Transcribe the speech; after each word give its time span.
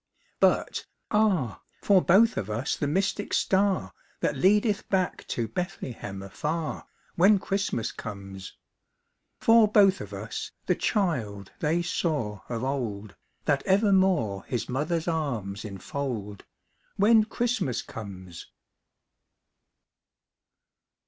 But 0.39 0.87
ah, 1.11 1.61
for 1.83 2.01
both 2.01 2.35
of 2.35 2.49
us 2.49 2.75
the 2.75 2.87
mystic 2.87 3.35
star 3.35 3.93
That 4.21 4.35
leadeth 4.35 4.89
back 4.89 5.27
to 5.27 5.47
Bethlehem 5.47 6.23
afar, 6.23 6.87
When 7.13 7.37
Christmas 7.37 7.91
comes. 7.91 8.57
For 9.37 9.67
both 9.71 10.01
of 10.01 10.11
us 10.11 10.53
the 10.65 10.73
child 10.73 11.51
they 11.59 11.83
saw 11.83 12.41
of 12.49 12.63
old, 12.63 13.15
That 13.45 13.61
evermore 13.67 14.43
his 14.45 14.67
mother's 14.67 15.07
arms 15.07 15.63
enfold, 15.63 16.45
When 16.95 17.23
Christmas 17.23 17.83
comes. 17.83 18.47